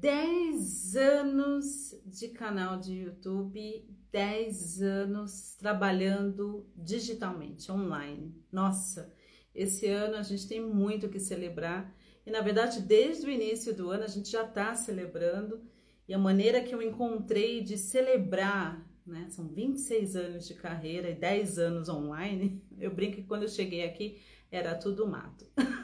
[0.00, 8.34] 10 anos de canal de YouTube, 10 anos trabalhando digitalmente, online.
[8.52, 9.12] Nossa,
[9.54, 11.94] esse ano a gente tem muito que celebrar
[12.26, 15.62] e, na verdade, desde o início do ano a gente já está celebrando
[16.08, 19.26] e a maneira que eu encontrei de celebrar, né?
[19.30, 22.62] São 26 anos de carreira e 10 anos online.
[22.78, 24.20] Eu brinco que quando eu cheguei aqui
[24.50, 25.46] era tudo mato.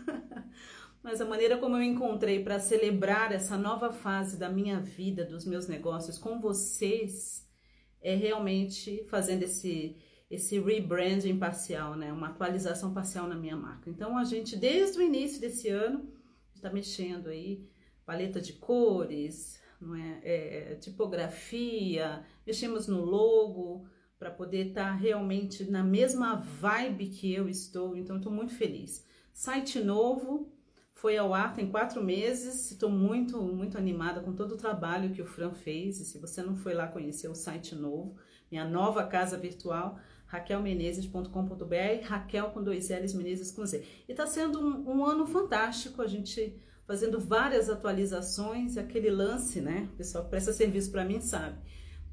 [1.02, 5.46] Mas a maneira como eu encontrei para celebrar essa nova fase da minha vida, dos
[5.46, 7.48] meus negócios com vocês,
[8.00, 9.96] é realmente fazendo esse
[10.30, 12.12] esse rebranding parcial, né?
[12.12, 13.90] Uma atualização parcial na minha marca.
[13.90, 16.08] Então a gente desde o início desse ano
[16.54, 17.68] está mexendo aí
[18.06, 20.20] paleta de cores, não é?
[20.22, 23.88] é tipografia, mexemos no logo
[24.20, 27.96] para poder estar tá realmente na mesma vibe que eu estou.
[27.96, 29.04] Então estou muito feliz.
[29.32, 30.52] Site novo,
[31.00, 32.70] foi ao ar tem quatro meses.
[32.70, 35.98] Estou muito, muito animada com todo o trabalho que o Fran fez.
[35.98, 38.16] E se você não foi lá conhecer o site novo,
[38.50, 43.82] minha nova casa virtual, raquelmenezes.com.br, Raquel com dois L's, Menezes com Z.
[44.06, 46.54] E está sendo um, um, ano fantástico, a gente
[46.86, 49.88] fazendo várias atualizações, aquele lance, né?
[49.94, 51.56] O pessoal que presta serviço para mim sabe.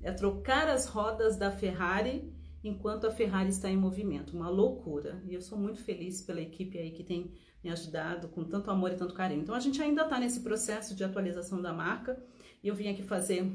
[0.01, 4.33] É trocar as rodas da Ferrari enquanto a Ferrari está em movimento.
[4.33, 5.21] Uma loucura.
[5.25, 8.91] E eu sou muito feliz pela equipe aí que tem me ajudado com tanto amor
[8.91, 9.41] e tanto carinho.
[9.41, 12.21] Então a gente ainda está nesse processo de atualização da marca
[12.63, 13.51] e eu vim aqui fazer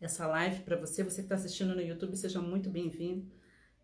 [0.00, 3.30] essa live para você, você que está assistindo no YouTube, seja muito bem-vindo,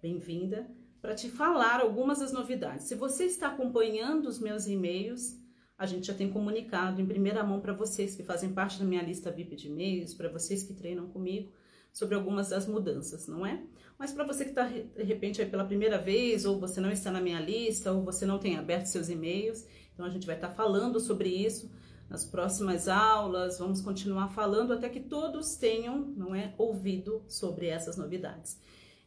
[0.03, 0.69] bem-vinda,
[1.00, 2.86] para te falar algumas das novidades.
[2.86, 5.39] Se você está acompanhando os meus e-mails,
[5.77, 9.03] a gente já tem comunicado em primeira mão para vocês que fazem parte da minha
[9.03, 11.53] lista VIP de e-mails, para vocês que treinam comigo,
[11.92, 13.62] sobre algumas das mudanças, não é?
[13.98, 17.11] Mas para você que está de repente aí pela primeira vez, ou você não está
[17.11, 20.48] na minha lista, ou você não tem aberto seus e-mails, então a gente vai estar
[20.48, 21.70] tá falando sobre isso
[22.09, 27.97] nas próximas aulas, vamos continuar falando até que todos tenham, não é, ouvido sobre essas
[27.97, 28.59] novidades.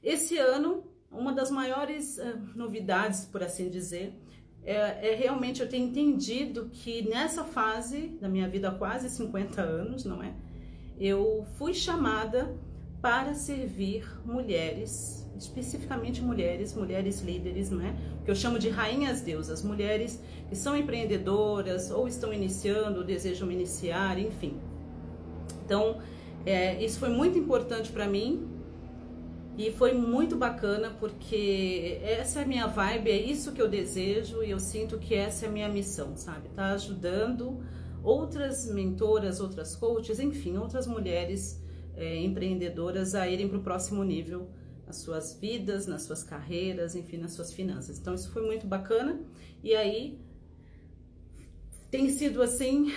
[0.04, 4.14] Esse ano, uma das maiores uh, novidades, por assim dizer,
[4.64, 9.62] é, é, realmente eu ter entendido que nessa fase da minha vida há quase 50
[9.62, 10.36] anos, não é?
[11.00, 12.56] Eu fui chamada
[13.02, 17.96] para servir mulheres, especificamente mulheres, mulheres líderes, não é?
[18.24, 24.20] Que eu chamo de rainhas deusas, mulheres que são empreendedoras ou estão iniciando, desejam iniciar,
[24.20, 24.60] enfim.
[25.66, 26.00] Então,
[26.46, 28.48] é, isso foi muito importante para mim
[29.58, 34.44] e foi muito bacana porque essa é a minha vibe, é isso que eu desejo
[34.44, 36.50] e eu sinto que essa é a minha missão, sabe?
[36.50, 37.64] Tá ajudando
[38.04, 41.62] outras mentoras, outras coaches, enfim, outras mulheres
[41.96, 44.50] é, empreendedoras a irem para o próximo nível
[44.86, 48.00] nas suas vidas, nas suas carreiras, enfim, nas suas finanças.
[48.00, 49.22] Então isso foi muito bacana
[49.64, 50.20] e aí
[51.90, 52.92] tem sido assim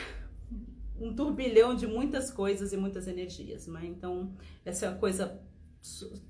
[1.00, 3.80] um turbilhão de muitas coisas e muitas energias, né?
[3.84, 4.34] Então
[4.64, 5.40] essa é a coisa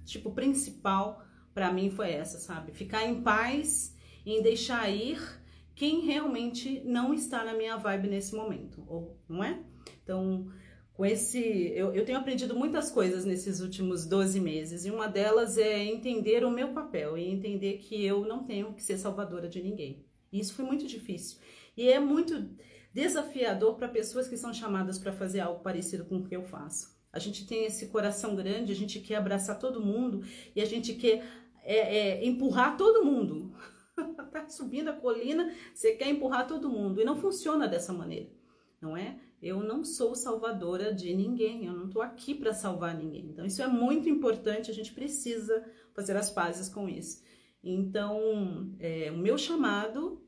[0.05, 2.73] tipo principal para mim foi essa, sabe?
[2.73, 3.97] Ficar em paz,
[4.27, 5.19] em deixar ir
[5.75, 9.61] quem realmente não está na minha vibe nesse momento, ou não é?
[10.03, 10.49] Então,
[10.95, 11.73] com esse.
[11.75, 16.45] Eu, eu tenho aprendido muitas coisas nesses últimos 12 meses, e uma delas é entender
[16.45, 20.07] o meu papel e entender que eu não tenho que ser salvadora de ninguém.
[20.33, 21.39] E isso foi muito difícil.
[21.77, 22.49] E é muito
[22.93, 26.95] desafiador para pessoas que são chamadas para fazer algo parecido com o que eu faço.
[27.13, 30.25] A gente tem esse coração grande, a gente quer abraçar todo mundo
[30.55, 31.25] e a gente quer
[31.63, 33.53] é, é, empurrar todo mundo.
[34.33, 38.31] tá subindo a colina, você quer empurrar todo mundo e não funciona dessa maneira,
[38.81, 39.19] não é?
[39.45, 43.27] Eu não sou salvadora de ninguém, eu não estou aqui para salvar ninguém.
[43.27, 45.63] Então, isso é muito importante, a gente precisa
[45.93, 47.23] fazer as pazes com isso.
[47.63, 50.25] Então, é, o meu chamado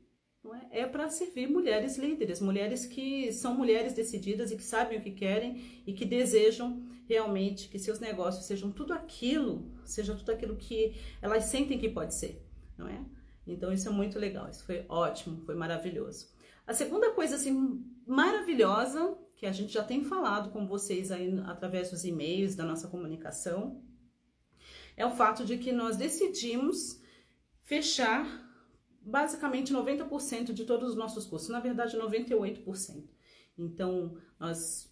[0.71, 5.01] é, é para servir mulheres líderes, mulheres que são mulheres decididas e que sabem o
[5.01, 10.55] que querem e que desejam realmente que seus negócios sejam tudo aquilo, seja tudo aquilo
[10.55, 12.45] que elas sentem que pode ser,
[12.77, 13.03] não é?
[13.47, 16.27] Então, isso é muito legal, isso foi ótimo, foi maravilhoso.
[16.67, 21.91] A segunda coisa, assim, maravilhosa, que a gente já tem falado com vocês aí através
[21.91, 23.83] dos e-mails, da nossa comunicação,
[24.95, 27.01] é o fato de que nós decidimos
[27.63, 28.45] fechar
[29.01, 33.03] basicamente 90% de todos os nossos cursos, na verdade 98%.
[33.57, 34.91] Então, nós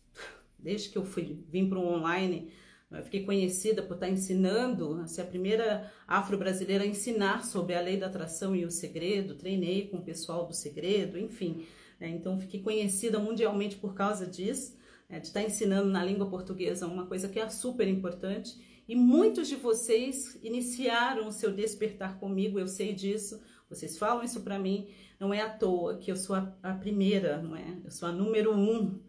[0.58, 2.52] desde que eu fui vim para o online,
[2.92, 7.98] eu fiquei conhecida por estar ensinando, ser a primeira afro-brasileira a ensinar sobre a lei
[7.98, 11.66] da atração e o segredo, treinei com o pessoal do segredo, enfim,
[12.00, 12.10] né?
[12.10, 14.78] Então, fiquei conhecida mundialmente por causa disso,
[15.10, 15.20] né?
[15.20, 18.84] de estar ensinando na língua portuguesa uma coisa que é super importante.
[18.88, 24.42] E muitos de vocês iniciaram o seu despertar comigo, eu sei disso, vocês falam isso
[24.42, 24.88] para mim,
[25.20, 27.80] não é à toa que eu sou a, a, primeira, não é?
[27.84, 29.02] Eu sou a número um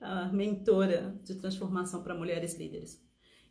[0.00, 3.00] a mentora de transformação para mulheres líderes.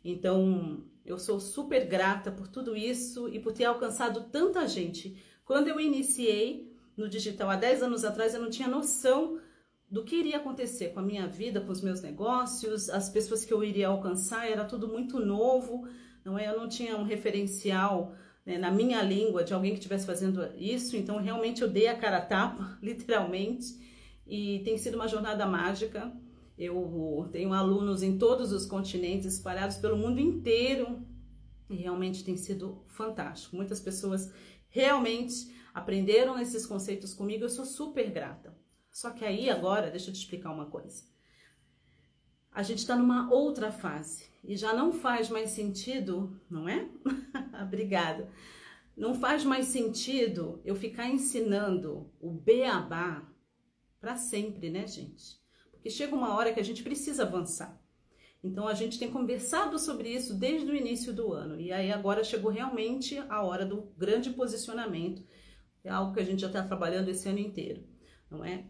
[0.04, 5.16] Então, eu sou super grata por tudo isso e por ter alcançado tanta gente.
[5.44, 9.38] Quando eu iniciei no digital há 10 anos atrás, eu não tinha noção
[9.90, 13.52] do que iria acontecer com a minha vida, com os meus negócios, as pessoas que
[13.52, 15.86] eu iria alcançar, era tudo muito novo,
[16.24, 16.48] não é?
[16.48, 20.96] Eu não tinha um referencial né, na minha língua de alguém que estivesse fazendo isso,
[20.96, 23.66] então realmente eu dei a cara a tapa, literalmente,
[24.26, 26.10] e tem sido uma jornada mágica.
[26.56, 31.02] Eu tenho alunos em todos os continentes, espalhados pelo mundo inteiro,
[31.68, 33.56] e realmente tem sido fantástico.
[33.56, 34.32] Muitas pessoas
[34.68, 38.56] realmente aprenderam esses conceitos comigo, eu sou super grata.
[38.90, 41.04] Só que aí agora, deixa eu te explicar uma coisa.
[42.52, 46.86] A gente está numa outra fase e já não faz mais sentido, não é?
[47.62, 48.28] Obrigada.
[48.94, 53.26] Não faz mais sentido eu ficar ensinando o beabá
[53.98, 55.40] para sempre, né, gente?
[55.70, 57.80] Porque chega uma hora que a gente precisa avançar.
[58.44, 61.60] Então a gente tem conversado sobre isso desde o início do ano.
[61.60, 65.24] E aí agora chegou realmente a hora do grande posicionamento.
[65.84, 67.82] É algo que a gente já está trabalhando esse ano inteiro,
[68.30, 68.64] não é?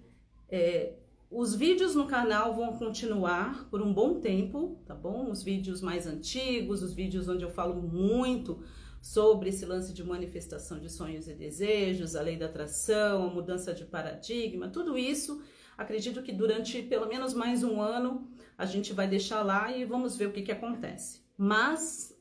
[0.49, 0.95] é
[1.35, 5.31] os vídeos no canal vão continuar por um bom tempo, tá bom?
[5.31, 8.63] Os vídeos mais antigos, os vídeos onde eu falo muito
[9.01, 13.73] sobre esse lance de manifestação de sonhos e desejos, a lei da atração, a mudança
[13.73, 15.43] de paradigma, tudo isso,
[15.77, 20.15] acredito que durante pelo menos mais um ano a gente vai deixar lá e vamos
[20.15, 21.23] ver o que, que acontece.
[21.37, 22.12] Mas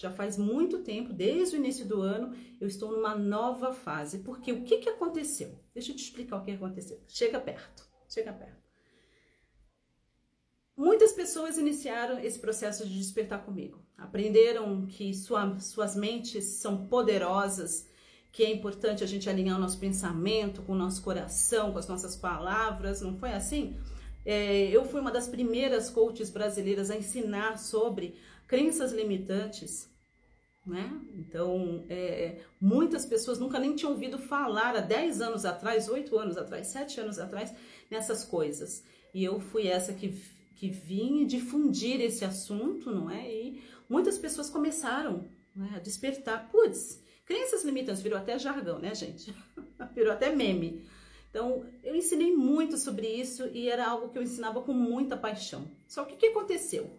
[0.00, 4.20] já faz muito tempo, desde o início do ano, eu estou numa nova fase.
[4.20, 5.60] Porque o que, que aconteceu?
[5.74, 6.98] Deixa eu te explicar o que aconteceu.
[7.06, 8.64] Chega perto, chega perto.
[10.74, 13.84] Muitas pessoas iniciaram esse processo de despertar comigo.
[13.98, 17.86] Aprenderam que sua, suas mentes são poderosas,
[18.32, 21.86] que é importante a gente alinhar o nosso pensamento com o nosso coração, com as
[21.86, 23.02] nossas palavras.
[23.02, 23.78] Não foi assim?
[24.24, 28.14] É, eu fui uma das primeiras coaches brasileiras a ensinar sobre
[28.46, 29.89] crenças limitantes.
[30.66, 31.00] Né?
[31.14, 36.36] Então, é, muitas pessoas nunca nem tinham ouvido falar há 10 anos atrás, 8 anos
[36.36, 37.52] atrás, 7 anos atrás,
[37.90, 38.84] nessas coisas.
[39.14, 40.08] E eu fui essa que
[40.60, 43.32] que vinha difundir esse assunto, não é?
[43.32, 45.26] E muitas pessoas começaram
[45.56, 46.50] né, a despertar.
[46.50, 49.34] Putz, crenças limitantes virou até jargão, né, gente?
[49.96, 50.84] virou até meme.
[51.30, 55.66] Então, eu ensinei muito sobre isso e era algo que eu ensinava com muita paixão.
[55.88, 56.90] Só que o que aconteceu?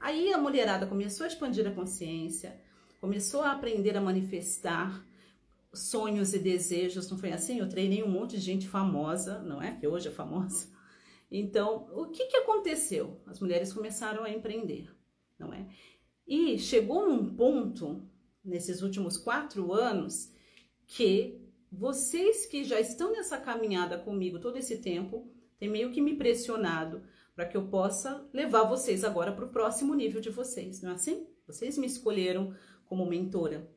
[0.00, 2.58] Aí a mulherada começou a expandir a consciência,
[3.00, 5.06] começou a aprender a manifestar
[5.72, 7.58] sonhos e desejos, não foi assim?
[7.58, 9.76] Eu treinei um monte de gente famosa, não é?
[9.76, 10.68] Que hoje é famosa
[11.30, 13.20] então, o que, que aconteceu?
[13.24, 14.92] As mulheres começaram a empreender,
[15.38, 15.68] não é?
[16.26, 18.02] E chegou num ponto,
[18.44, 20.32] nesses últimos quatro anos,
[20.86, 26.16] que vocês que já estão nessa caminhada comigo todo esse tempo, têm meio que me
[26.16, 27.02] pressionado
[27.36, 30.94] para que eu possa levar vocês agora para o próximo nível de vocês, não é
[30.94, 31.28] assim?
[31.46, 32.54] Vocês me escolheram
[32.90, 33.70] como mentora.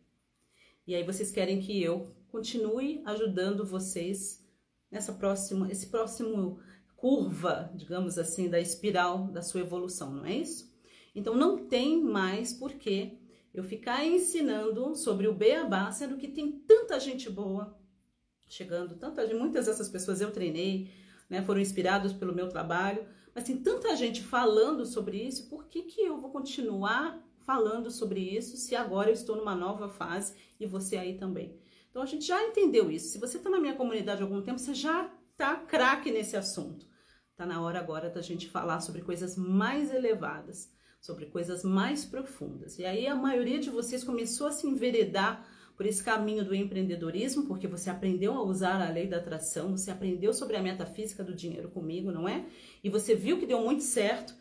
[0.88, 4.44] E aí vocês querem que eu continue ajudando vocês
[4.90, 6.60] nessa próxima, esse próximo
[6.96, 10.74] curva, digamos assim, da espiral da sua evolução, não é isso?
[11.14, 13.20] Então não tem mais por que
[13.54, 17.78] eu ficar ensinando sobre o beabá, sendo que tem tanta gente boa
[18.48, 20.92] chegando, tanta muitas dessas pessoas eu treinei,
[21.30, 25.84] né, foram inspirados pelo meu trabalho, mas tem tanta gente falando sobre isso, por que,
[25.84, 30.66] que eu vou continuar falando sobre isso se agora eu estou numa nova fase e
[30.66, 31.58] você aí também?
[31.90, 33.10] Então a gente já entendeu isso.
[33.10, 36.88] Se você está na minha comunidade há algum tempo, você já está craque nesse assunto.
[37.36, 42.80] Tá na hora agora da gente falar sobre coisas mais elevadas, sobre coisas mais profundas.
[42.80, 45.46] E aí a maioria de vocês começou a se enveredar
[45.76, 49.90] por esse caminho do empreendedorismo, porque você aprendeu a usar a lei da atração, você
[49.90, 52.46] aprendeu sobre a metafísica do dinheiro comigo, não é?
[52.84, 54.36] E você viu que deu muito certo.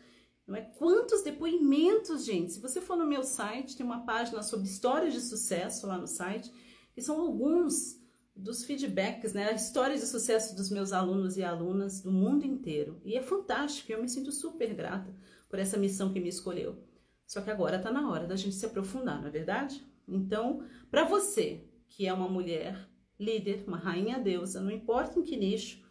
[0.45, 0.61] Não é?
[0.61, 2.53] Quantos depoimentos, gente?
[2.53, 6.07] Se você for no meu site, tem uma página sobre histórias de sucesso lá no
[6.07, 6.51] site,
[6.95, 8.01] e são alguns
[8.35, 12.99] dos feedbacks, né, a história de sucesso dos meus alunos e alunas do mundo inteiro.
[13.05, 15.15] E é fantástico, eu me sinto super grata
[15.47, 16.83] por essa missão que me escolheu.
[17.27, 19.85] Só que agora está na hora da gente se aprofundar, não é verdade?
[20.07, 25.37] Então, para você que é uma mulher líder, uma rainha deusa, não importa em que
[25.37, 25.83] nicho,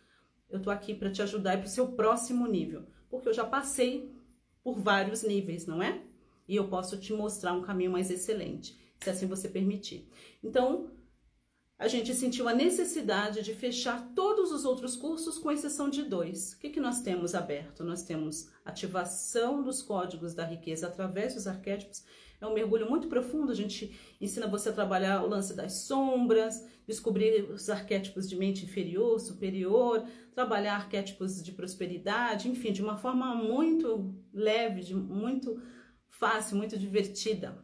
[0.50, 4.12] eu tô aqui para te ajudar para o seu próximo nível, porque eu já passei
[4.62, 6.02] por vários níveis, não é?
[6.48, 10.08] E eu posso te mostrar um caminho mais excelente, se assim você permitir.
[10.42, 10.90] Então,
[11.78, 16.52] a gente sentiu a necessidade de fechar todos os outros cursos, com exceção de dois.
[16.52, 17.82] O que, que nós temos aberto?
[17.82, 22.04] Nós temos ativação dos códigos da riqueza através dos arquétipos.
[22.42, 23.52] É um mergulho muito profundo.
[23.52, 28.64] A gente ensina você a trabalhar o lance das sombras, descobrir os arquétipos de mente
[28.64, 35.62] inferior, superior, trabalhar arquétipos de prosperidade, enfim, de uma forma muito leve, de muito
[36.08, 37.56] fácil, muito divertida,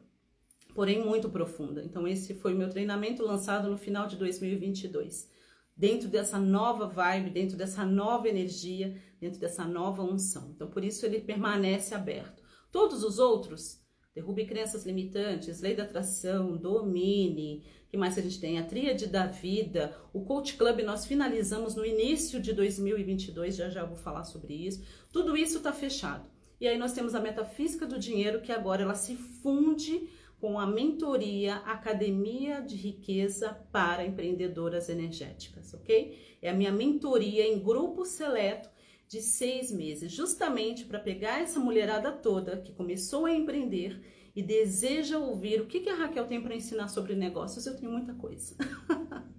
[0.75, 1.83] porém muito profunda.
[1.85, 5.37] Então esse foi o meu treinamento lançado no final de 2022
[5.79, 10.51] dentro dessa nova vibe, dentro dessa nova energia, dentro dessa nova unção.
[10.51, 12.43] Então, por isso ele permanece aberto.
[12.73, 13.81] Todos os outros,
[14.19, 18.59] derrube crenças limitantes, lei da atração, domine, que mais a gente tem?
[18.59, 23.85] A tríade da vida, o Coach Club nós finalizamos no início de 2022, já já
[23.85, 24.83] vou falar sobre isso.
[25.13, 26.29] Tudo isso está fechado.
[26.61, 30.09] E aí nós temos a metafísica do dinheiro, que agora ela se funde
[30.41, 36.37] com a mentoria Academia de Riqueza para Empreendedoras Energéticas, ok?
[36.43, 38.69] É a minha mentoria em grupo seleto
[39.09, 44.01] de seis meses, justamente para pegar essa mulherada toda que começou a empreender
[44.37, 47.67] e deseja ouvir o que, que a Raquel tem para ensinar sobre negócios.
[47.67, 48.55] Eu tenho muita coisa.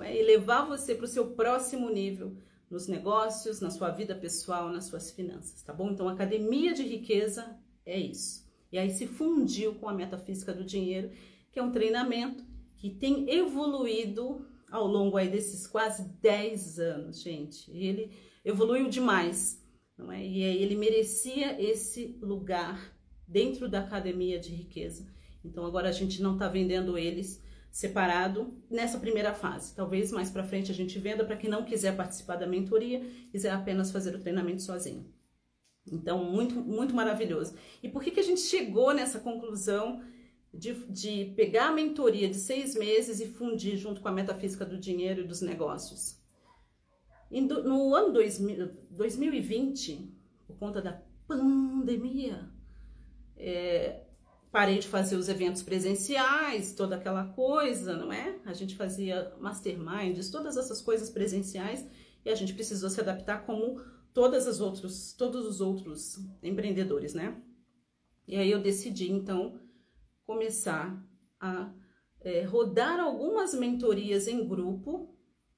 [0.00, 0.18] É?
[0.18, 2.34] e levar você para o seu próximo nível
[2.70, 5.90] nos negócios, na sua vida pessoal, nas suas finanças, tá bom?
[5.90, 8.50] Então, Academia de Riqueza é isso.
[8.72, 11.10] E aí se fundiu com a metafísica do dinheiro,
[11.50, 12.42] que é um treinamento
[12.78, 17.70] que tem evoluído ao longo aí desses quase 10 anos, gente.
[17.70, 18.10] Ele
[18.44, 19.62] evoluiu demais,
[19.96, 20.24] não é?
[20.24, 22.94] E ele merecia esse lugar
[23.26, 25.06] dentro da academia de riqueza.
[25.44, 29.74] Então agora a gente não está vendendo eles separado nessa primeira fase.
[29.74, 33.50] Talvez mais para frente a gente venda para quem não quiser participar da mentoria, quiser
[33.50, 35.10] apenas fazer o treinamento sozinho.
[35.90, 37.54] Então, muito, muito maravilhoso.
[37.82, 40.02] E por que, que a gente chegou nessa conclusão
[40.52, 44.78] de, de pegar a mentoria de seis meses e fundir junto com a metafísica do
[44.78, 46.21] dinheiro e dos negócios?
[47.40, 50.14] No ano 2000, 2020,
[50.46, 52.50] por conta da pandemia,
[53.36, 54.04] é,
[54.50, 58.38] parei de fazer os eventos presenciais, toda aquela coisa, não é?
[58.44, 61.86] A gente fazia masterminds, todas essas coisas presenciais,
[62.22, 63.80] e a gente precisou se adaptar como
[64.12, 67.40] todas as outros, todos os outros empreendedores, né?
[68.28, 69.58] E aí eu decidi então
[70.24, 71.02] começar
[71.40, 71.72] a
[72.20, 75.11] é, rodar algumas mentorias em grupo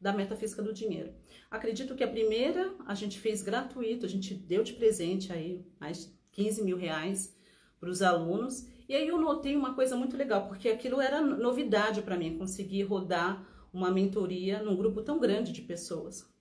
[0.05, 1.13] da Metafísica do Dinheiro.
[1.51, 6.05] Acredito que a primeira a gente fez gratuito, a gente deu de presente aí mais
[6.05, 7.35] de 15 mil reais
[7.81, 8.69] para os alunos.
[8.89, 12.83] E aí eu notei uma coisa muito legal, porque aquilo era novidade para mim, conseguir
[12.83, 16.33] rodar uma mentoria num grupo tão grande de pessoas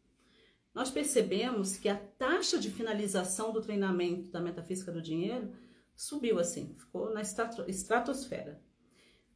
[0.74, 5.54] nós percebemos que a taxa de finalização do treinamento da metafísica do dinheiro
[5.96, 8.60] subiu assim, ficou na estratosfera.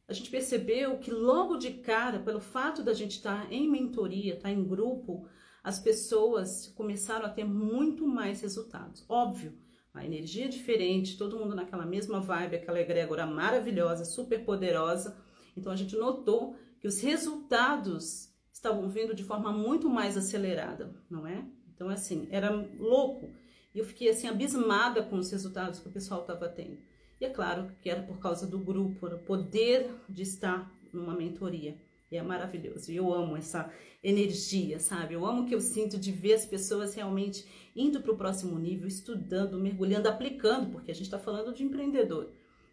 [0.08, 4.50] A gente percebeu que logo de cara, pelo fato da gente estar em mentoria, estar
[4.50, 5.28] em grupo,
[5.62, 9.04] as pessoas começaram a ter muito mais resultados.
[9.06, 9.52] Óbvio,
[9.92, 15.14] a energia é diferente, todo mundo naquela mesma vibe, aquela egrégora maravilhosa, super poderosa.
[15.54, 21.26] Então a gente notou que os resultados estavam vindo de forma muito mais acelerada, não
[21.26, 21.44] é?
[21.74, 23.30] Então, assim, era louco.
[23.74, 26.78] E eu fiquei, assim, abismada com os resultados que o pessoal estava tendo.
[27.20, 31.76] E é claro que era por causa do grupo, o poder de estar numa mentoria.
[32.10, 32.90] E é maravilhoso.
[32.90, 33.70] E eu amo essa
[34.02, 35.14] energia, sabe?
[35.14, 37.46] Eu amo que eu sinto de ver as pessoas realmente
[37.76, 42.30] indo para o próximo nível, estudando, mergulhando, aplicando, porque a gente está falando de empreendedor.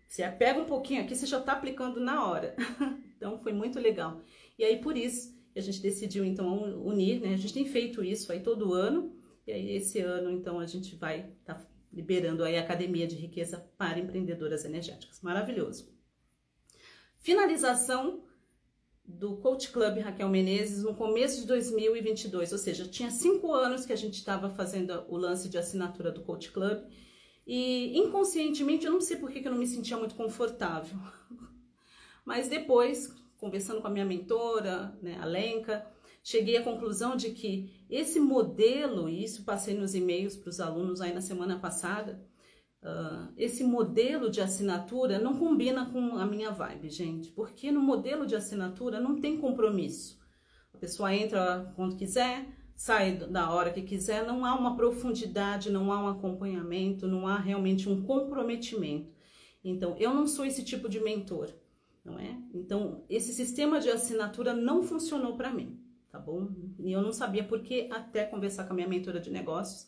[0.08, 2.56] Você pega um pouquinho aqui, você já está aplicando na hora.
[3.18, 4.22] então foi muito legal.
[4.58, 7.34] E aí, por isso, a gente decidiu então unir, né?
[7.34, 9.12] A gente tem feito isso aí todo ano,
[9.48, 13.16] e aí esse ano então a gente vai estar tá liberando aí a Academia de
[13.16, 15.22] Riqueza para Empreendedoras Energéticas.
[15.22, 15.96] Maravilhoso.
[17.18, 18.24] Finalização
[19.08, 23.94] do Coach Club Raquel Menezes no começo de 2022, ou seja, tinha cinco anos que
[23.94, 26.84] a gente estava fazendo o lance de assinatura do Coach Club
[27.46, 30.98] e inconscientemente eu não sei por que, eu não me sentia muito confortável,
[32.26, 35.86] mas depois conversando com a minha mentora, né, a Lenka,
[36.26, 41.00] cheguei à conclusão de que esse modelo, e isso passei nos e-mails para os alunos
[41.00, 42.20] aí na semana passada,
[42.82, 48.26] uh, esse modelo de assinatura não combina com a minha vibe, gente, porque no modelo
[48.26, 50.20] de assinatura não tem compromisso.
[50.74, 55.92] A pessoa entra quando quiser, sai da hora que quiser, não há uma profundidade, não
[55.92, 59.14] há um acompanhamento, não há realmente um comprometimento.
[59.64, 61.54] Então, eu não sou esse tipo de mentor
[62.06, 62.38] não é?
[62.54, 65.84] Então, esse sistema de assinatura não funcionou para mim,
[66.16, 66.50] tá bom?
[66.80, 69.88] E eu não sabia por que até conversar com a minha mentora de negócios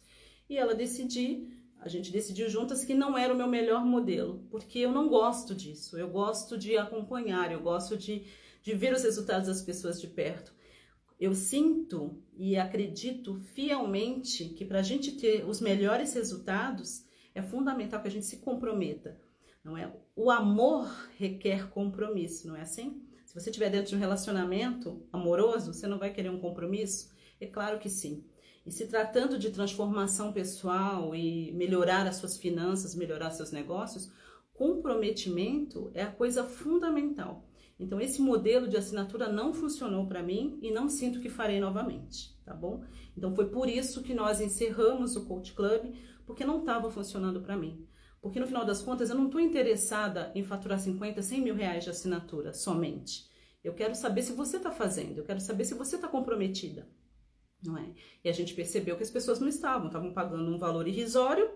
[0.50, 1.48] e ela decidir,
[1.80, 5.56] a gente decidiu juntas que não era o meu melhor modelo, porque eu não gosto
[5.56, 5.98] disso.
[5.98, 8.26] Eu gosto de acompanhar, eu gosto de,
[8.62, 10.54] de ver os resultados das pessoas de perto.
[11.18, 18.02] Eu sinto e acredito fielmente que para a gente ter os melhores resultados é fundamental
[18.02, 19.18] que a gente se comprometa
[19.68, 19.92] não é?
[20.16, 23.06] O amor requer compromisso, não é assim?
[23.38, 27.12] Se você estiver dentro de um relacionamento amoroso, você não vai querer um compromisso?
[27.40, 28.26] É claro que sim.
[28.66, 34.12] E se tratando de transformação pessoal e melhorar as suas finanças, melhorar seus negócios,
[34.56, 37.48] comprometimento é a coisa fundamental.
[37.80, 42.36] Então, esse modelo de assinatura não funcionou para mim e não sinto que farei novamente,
[42.44, 42.84] tá bom?
[43.16, 45.94] Então, foi por isso que nós encerramos o Coach Club,
[46.26, 47.88] porque não estava funcionando para mim.
[48.20, 51.84] Porque no final das contas, eu não estou interessada em faturar 50, 100 mil reais
[51.84, 53.27] de assinatura somente.
[53.68, 56.88] Eu quero saber se você está fazendo, eu quero saber se você está comprometida,
[57.62, 57.92] não é?
[58.24, 61.52] E a gente percebeu que as pessoas não estavam, estavam pagando um valor irrisório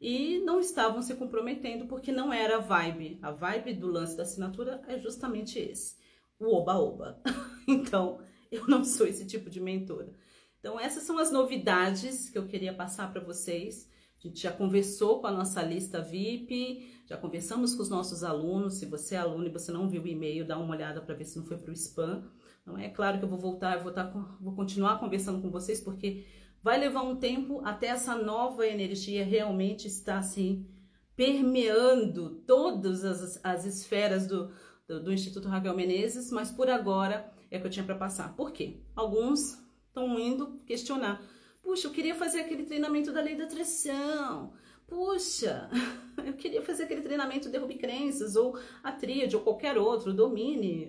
[0.00, 3.18] e não estavam se comprometendo porque não era a vibe.
[3.20, 5.96] A vibe do lance da assinatura é justamente esse,
[6.38, 7.20] o oba-oba.
[7.66, 10.14] então, eu não sou esse tipo de mentora.
[10.60, 13.90] Então, essas são as novidades que eu queria passar para vocês.
[14.26, 18.74] A gente já conversou com a nossa lista VIP, já conversamos com os nossos alunos.
[18.74, 21.24] Se você é aluno e você não viu o e-mail, dá uma olhada para ver
[21.24, 22.24] se não foi para o spam.
[22.64, 24.04] Não é claro que eu vou voltar, eu vou, tá
[24.40, 26.24] vou continuar conversando com vocês, porque
[26.66, 30.66] Vai levar um tempo até essa nova energia realmente estar assim
[31.14, 34.50] permeando todas as, as esferas do,
[34.88, 38.34] do, do Instituto Raquel Menezes, mas por agora é que eu tinha para passar.
[38.34, 38.80] Por quê?
[38.96, 41.22] Alguns estão indo questionar.
[41.66, 44.52] Puxa, eu queria fazer aquele treinamento da lei da atração.
[44.86, 45.68] Puxa,
[46.24, 50.88] eu queria fazer aquele treinamento derrube crenças, ou a tríade, ou qualquer outro, domine,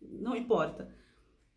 [0.00, 0.88] não importa.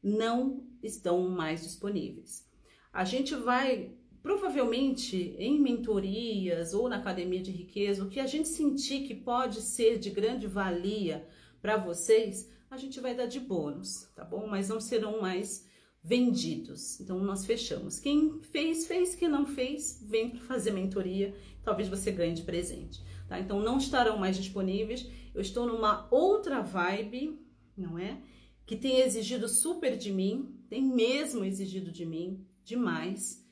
[0.03, 2.45] Não estão mais disponíveis.
[2.91, 8.49] A gente vai provavelmente em mentorias ou na academia de riqueza, o que a gente
[8.49, 11.25] sentir que pode ser de grande valia
[11.61, 14.47] para vocês, a gente vai dar de bônus, tá bom?
[14.47, 15.65] Mas não serão mais
[16.07, 17.01] vendidos.
[17.01, 17.99] Então nós fechamos.
[17.99, 19.13] Quem fez, fez.
[19.13, 21.35] Quem não fez, vem para fazer mentoria.
[21.61, 23.37] Talvez você ganhe de presente, tá?
[23.37, 25.05] Então não estarão mais disponíveis.
[25.35, 27.37] Eu estou numa outra vibe,
[27.75, 28.21] não é?
[28.65, 33.45] Que tem exigido super de mim, tem mesmo exigido de mim demais.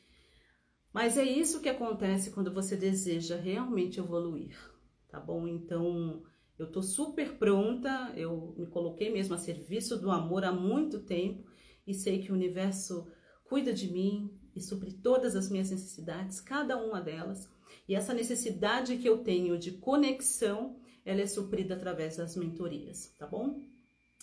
[0.93, 4.57] Mas é isso que acontece quando você deseja realmente evoluir,
[5.09, 5.45] tá bom?
[5.45, 6.23] Então,
[6.57, 11.43] eu tô super pronta, eu me coloquei mesmo a serviço do amor há muito tempo
[11.85, 13.07] e sei que o universo
[13.43, 17.49] cuida de mim e supre todas as minhas necessidades, cada uma delas.
[17.87, 23.27] E essa necessidade que eu tenho de conexão, ela é suprida através das mentorias, tá
[23.27, 23.61] bom?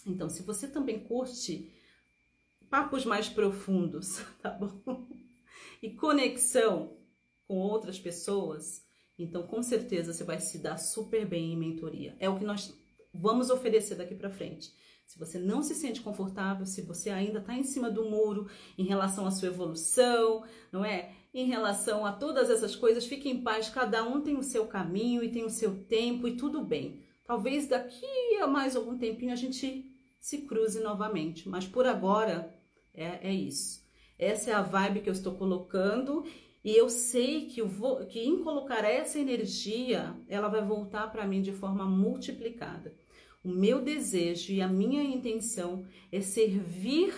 [0.07, 1.73] Então, se você também curte
[2.69, 5.07] papos mais profundos, tá bom?
[5.83, 6.97] E conexão
[7.47, 8.83] com outras pessoas,
[9.19, 12.17] então com certeza você vai se dar super bem em mentoria.
[12.19, 12.73] É o que nós
[13.13, 14.73] vamos oferecer daqui para frente.
[15.13, 18.49] Se você não se sente confortável, se você ainda está em cima do muro
[18.79, 21.13] em relação à sua evolução, não é?
[21.35, 25.23] Em relação a todas essas coisas, fique em paz, cada um tem o seu caminho
[25.23, 27.05] e tem o seu tempo e tudo bem.
[27.27, 28.07] Talvez daqui
[28.41, 29.85] a mais algum tempinho a gente
[30.19, 32.51] se cruze novamente, mas por agora
[32.95, 33.87] é, é isso.
[34.19, 36.25] Essa é a vibe que eu estou colocando
[36.65, 41.27] e eu sei que, eu vou, que em colocar essa energia, ela vai voltar para
[41.27, 42.95] mim de forma multiplicada.
[43.45, 47.13] O meu desejo e a minha intenção é servir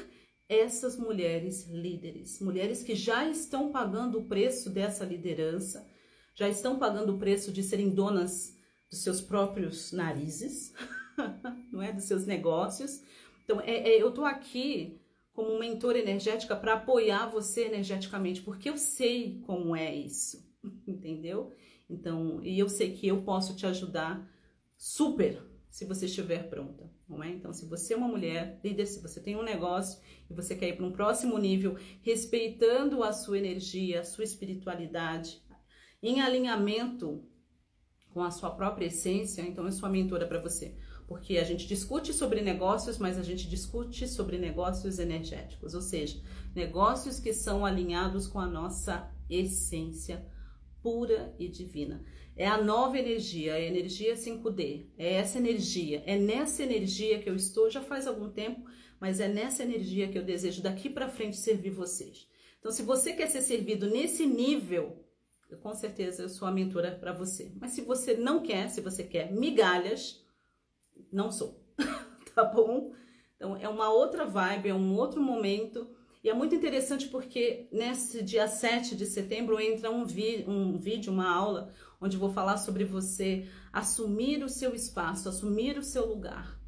[0.48, 5.86] essas mulheres líderes, mulheres que já estão pagando o preço dessa liderança,
[6.34, 8.56] já estão pagando o preço de serem donas
[8.90, 10.72] dos seus próprios narizes,
[11.72, 13.02] não é, dos seus negócios.
[13.44, 15.00] Então, é, é eu tô aqui
[15.32, 20.42] como mentora energética para apoiar você energeticamente, porque eu sei como é isso,
[20.86, 21.52] entendeu?
[21.90, 24.26] Então, e eu sei que eu posso te ajudar
[24.76, 27.30] super se você estiver pronta, não é?
[27.30, 30.68] Então, se você é uma mulher líder, se você tem um negócio e você quer
[30.68, 35.42] ir para um próximo nível, respeitando a sua energia, a sua espiritualidade,
[36.00, 37.26] em alinhamento
[38.10, 40.76] com a sua própria essência, então eu sou a mentora para você
[41.08, 46.18] porque a gente discute sobre negócios, mas a gente discute sobre negócios energéticos, ou seja,
[46.54, 50.24] negócios que são alinhados com a nossa essência
[50.84, 52.04] pura e divina.
[52.36, 54.88] É a nova energia, a energia 5D.
[54.98, 58.68] É essa energia, é nessa energia que eu estou já faz algum tempo,
[59.00, 62.28] mas é nessa energia que eu desejo daqui para frente servir vocês.
[62.58, 65.02] Então, se você quer ser servido nesse nível,
[65.48, 67.50] eu, com certeza eu sou a mentora para você.
[67.58, 70.22] Mas se você não quer, se você quer migalhas,
[71.10, 71.64] não sou,
[72.34, 72.92] tá bom?
[73.36, 75.88] Então é uma outra vibe, é um outro momento.
[76.24, 80.06] E é muito interessante porque nesse dia 7 de setembro entra um,
[80.48, 85.82] um vídeo, uma aula, onde vou falar sobre você assumir o seu espaço, assumir o
[85.82, 86.58] seu lugar.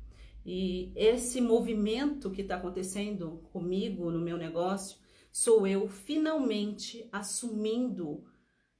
[0.45, 4.99] E esse movimento que está acontecendo comigo no meu negócio,
[5.33, 8.25] sou eu finalmente assumindo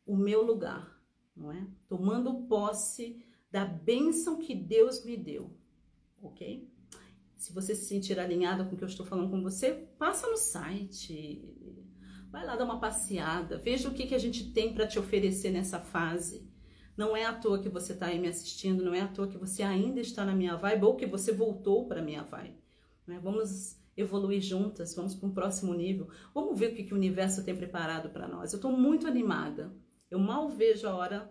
[0.05, 1.03] o meu lugar,
[1.35, 1.67] não é?
[1.89, 5.57] Tomando posse da bênção que Deus me deu,
[6.21, 6.71] ok?
[7.37, 10.37] Se você se sentir alinhada com o que eu estou falando com você, passa no
[10.37, 11.45] site,
[12.31, 15.51] vai lá dar uma passeada, veja o que, que a gente tem para te oferecer
[15.51, 16.51] nessa fase.
[16.97, 19.37] Não é à toa que você está aí me assistindo, não é à toa que
[19.37, 22.57] você ainda está na minha vibe ou que você voltou para minha vibe.
[23.07, 23.21] Né?
[23.23, 26.09] Vamos evoluir juntas, vamos para um próximo nível.
[26.35, 28.53] Vamos ver o que, que o universo tem preparado para nós.
[28.53, 29.75] Eu estou muito animada.
[30.11, 31.31] Eu mal vejo a hora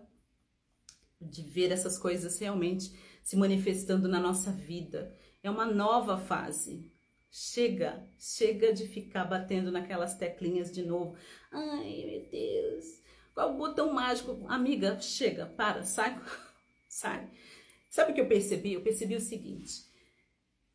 [1.20, 5.16] de ver essas coisas realmente se manifestando na nossa vida.
[5.46, 6.90] É uma nova fase.
[7.30, 11.16] Chega, chega de ficar batendo naquelas teclinhas de novo.
[11.52, 12.84] Ai, meu Deus,
[13.32, 14.44] qual o botão mágico?
[14.48, 16.20] Amiga, chega, para, sai,
[16.90, 17.30] sai.
[17.88, 18.72] Sabe o que eu percebi?
[18.72, 19.84] Eu percebi o seguinte: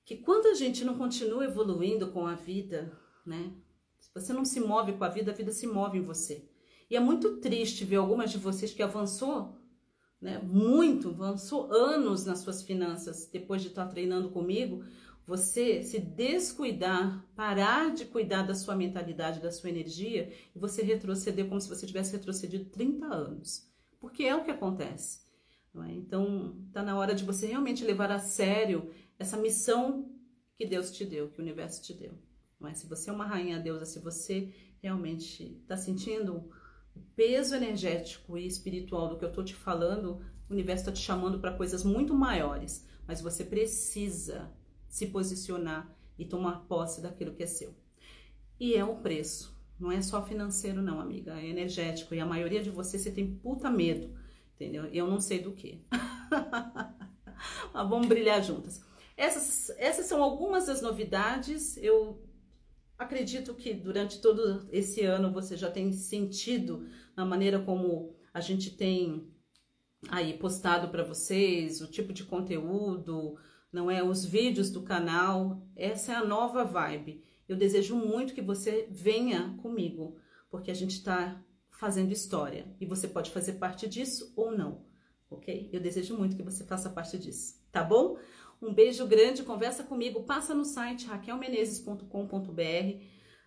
[0.05, 3.53] que quando a gente não continua evoluindo com a vida, né?
[3.99, 6.49] Se você não se move com a vida, a vida se move em você.
[6.89, 9.61] E é muito triste ver algumas de vocês que avançou,
[10.21, 10.39] né?
[10.39, 14.84] Muito, avançou anos nas suas finanças depois de estar treinando comigo.
[15.25, 21.47] Você se descuidar, parar de cuidar da sua mentalidade, da sua energia e você retroceder
[21.47, 23.67] como se você tivesse retrocedido 30 anos.
[23.99, 25.21] Porque é o que acontece.
[25.88, 25.91] É?
[25.93, 30.12] Então, está na hora de você realmente levar a sério essa missão
[30.55, 32.13] que Deus te deu, que o universo te deu.
[32.60, 36.49] Mas se você é uma rainha deusa, se você realmente está sentindo
[37.15, 41.39] peso energético e espiritual do que eu estou te falando, o universo está te chamando
[41.39, 42.86] para coisas muito maiores.
[43.08, 44.51] Mas você precisa
[44.88, 47.73] se posicionar e tomar posse daquilo que é seu.
[48.60, 49.60] E é o preço.
[49.80, 51.39] Não é só financeiro, não, amiga.
[51.39, 52.13] É energético.
[52.13, 54.13] E a maioria de vocês, você tem puta medo.
[54.56, 54.86] Entendeu?
[54.86, 55.84] Eu não sei do que.
[57.73, 58.84] Mas vamos brilhar juntas.
[59.17, 61.77] Essas, essas são algumas das novidades.
[61.77, 62.21] Eu
[63.01, 68.71] acredito que durante todo esse ano você já tem sentido na maneira como a gente
[68.71, 69.27] tem
[70.09, 73.37] aí postado para vocês, o tipo de conteúdo,
[73.71, 75.61] não é os vídeos do canal.
[75.75, 77.23] Essa é a nova vibe.
[77.47, 80.17] Eu desejo muito que você venha comigo,
[80.49, 84.85] porque a gente está fazendo história e você pode fazer parte disso ou não,
[85.29, 85.69] ok?
[85.73, 88.17] Eu desejo muito que você faça parte disso, tá bom?
[88.62, 93.04] Um beijo grande, conversa comigo, passa no site raquelmenezes.com.br,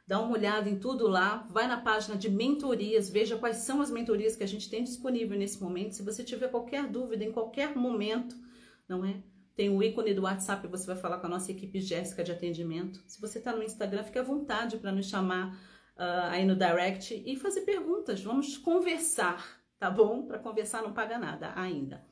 [0.09, 3.93] dá uma olhada em tudo lá, vai na página de mentorias, veja quais são as
[3.93, 5.95] mentorias que a gente tem disponível nesse momento.
[5.95, 8.35] Se você tiver qualquer dúvida em qualquer momento,
[8.89, 9.23] não é?
[9.55, 13.01] Tem o ícone do WhatsApp, você vai falar com a nossa equipe Jéssica de atendimento.
[13.07, 15.55] Se você está no Instagram, fique à vontade para nos chamar
[15.97, 18.21] uh, aí no direct e fazer perguntas.
[18.21, 20.27] Vamos conversar, tá bom?
[20.27, 22.05] Para conversar não paga nada ainda.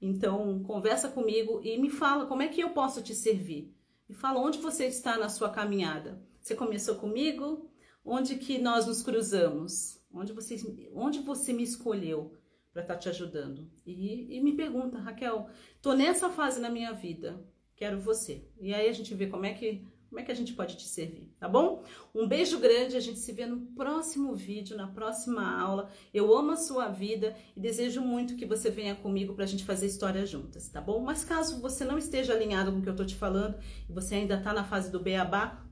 [0.00, 3.74] Então, conversa comigo e me fala como é que eu posso te servir.
[4.08, 6.22] Me fala onde você está na sua caminhada.
[6.40, 7.68] Você começou comigo?
[8.04, 10.00] Onde que nós nos cruzamos?
[10.12, 10.56] Onde você,
[10.94, 12.32] onde você me escolheu
[12.72, 13.70] para estar tá te ajudando?
[13.84, 15.48] E, e me pergunta, Raquel,
[15.82, 17.44] tô nessa fase na minha vida,
[17.76, 18.48] quero você.
[18.58, 20.88] E aí a gente vê como é que como é que a gente pode te
[20.88, 21.84] servir, tá bom?
[22.14, 25.90] Um beijo grande, a gente se vê no próximo vídeo, na próxima aula.
[26.14, 29.64] Eu amo a sua vida e desejo muito que você venha comigo para a gente
[29.64, 31.00] fazer história juntas, tá bom?
[31.00, 34.14] Mas caso você não esteja alinhado com o que eu tô te falando e você
[34.14, 35.62] ainda tá na fase do beabá,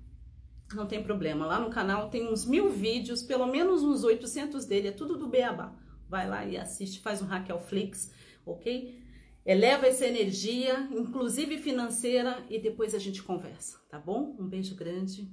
[0.75, 1.47] não tem problema.
[1.47, 5.29] Lá no canal tem uns mil vídeos, pelo menos uns 800 dele, é tudo do
[5.29, 5.75] beabá.
[6.09, 8.13] Vai lá e assiste, faz um Raquel Flix,
[8.45, 9.06] ok?
[9.47, 14.37] Eleva essa energia, inclusive financeira, e depois a gente conversa, tá bom?
[14.41, 15.31] Um beijo grande.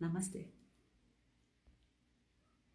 [0.00, 0.48] Namastê.